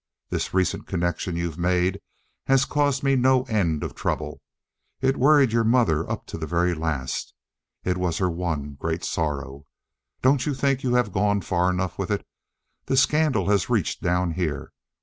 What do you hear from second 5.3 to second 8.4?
your mother up to the very last. It was her